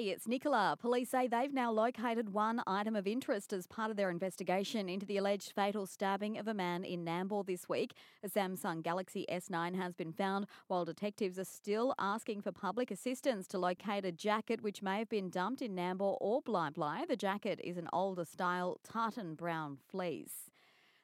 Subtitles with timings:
[0.00, 0.76] It's Nicola.
[0.80, 5.04] Police say they've now located one item of interest as part of their investigation into
[5.04, 7.94] the alleged fatal stabbing of a man in Nambour this week.
[8.22, 13.48] A Samsung Galaxy S9 has been found, while detectives are still asking for public assistance
[13.48, 17.04] to locate a jacket which may have been dumped in Nambour or Bli Bli.
[17.08, 20.48] The jacket is an older style tartan brown fleece.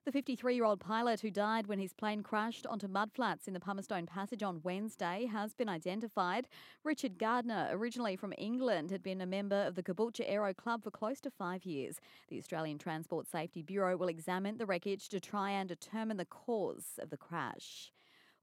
[0.04, 3.60] The 53 year old pilot who died when his plane crashed onto mudflats in the
[3.60, 6.46] Pumicestone Passage on Wednesday has been identified.
[6.84, 10.90] Richard Gardner, originally from England, had been a member of the Caboolture Aero Club for
[10.90, 12.00] close to five years.
[12.28, 16.98] The Australian Transport Safety Bureau will examine the wreckage to try and determine the cause
[16.98, 17.90] of the crash.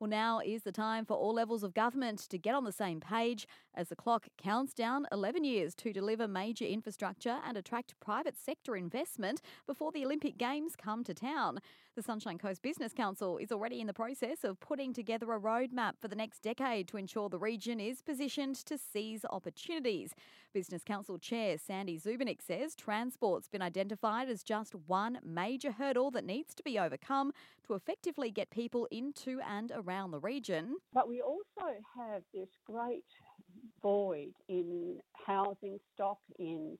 [0.01, 2.99] Well, now is the time for all levels of government to get on the same
[2.99, 8.35] page as the clock counts down 11 years to deliver major infrastructure and attract private
[8.35, 11.59] sector investment before the Olympic Games come to town.
[11.95, 15.99] The Sunshine Coast Business Council is already in the process of putting together a roadmap
[15.99, 20.15] for the next decade to ensure the region is positioned to seize opportunities.
[20.51, 26.25] Business Council Chair Sandy Zubrinich says transport's been identified as just one major hurdle that
[26.25, 27.33] needs to be overcome
[27.67, 30.75] to effectively get people into and around around the region.
[30.93, 33.03] But we also have this great
[33.81, 36.77] void in housing stock, in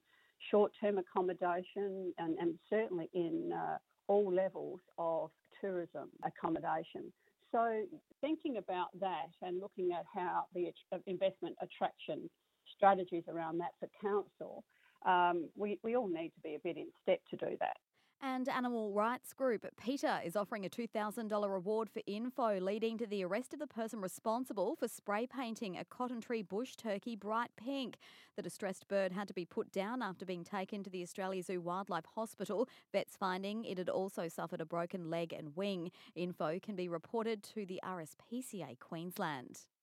[0.49, 7.11] short term accommodation, and, and certainly in uh, all levels of tourism accommodation.
[7.51, 7.83] So,
[8.21, 10.71] thinking about that and looking at how the
[11.05, 12.29] investment attraction
[12.75, 14.63] strategies around that for council,
[15.05, 17.75] um, we, we all need to be a bit in step to do that.
[18.23, 23.25] And animal rights group PETA is offering a $2,000 reward for info leading to the
[23.25, 27.97] arrest of the person responsible for spray painting a cotton tree bush turkey bright pink.
[28.35, 31.61] The distressed bird had to be put down after being taken to the Australia Zoo
[31.61, 32.69] Wildlife Hospital.
[32.91, 35.89] Vets finding it had also suffered a broken leg and wing.
[36.13, 39.61] Info can be reported to the RSPCA Queensland.